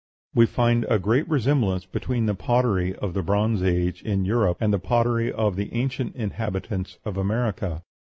We 0.33 0.47
find 0.47 0.83
a 0.85 0.97
great 0.97 1.29
resemblance 1.29 1.85
between 1.85 2.25
the 2.25 2.33
pottery 2.33 2.95
of 2.95 3.13
the 3.13 3.21
Bronze 3.21 3.61
Age 3.61 4.01
in 4.01 4.25
Europe 4.25 4.57
and 4.59 4.73
the 4.73 4.79
pottery 4.79 5.31
of 5.31 5.55
the 5.55 5.71
ancient 5.75 6.15
inhabitants 6.15 6.97
of 7.05 7.17
America. 7.17 7.83